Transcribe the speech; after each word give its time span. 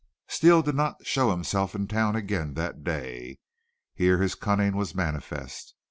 Steele 0.27 0.63
did 0.63 0.73
not 0.73 1.05
show 1.05 1.29
himself 1.29 1.75
in 1.75 1.87
town 1.87 2.15
again 2.15 2.55
that 2.55 2.83
day. 2.83 3.37
Here 3.93 4.17
his 4.17 4.33
cunning 4.33 4.75
was 4.75 4.95
manifest. 4.95 5.75